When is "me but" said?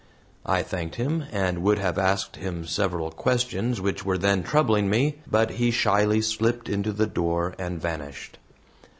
4.89-5.51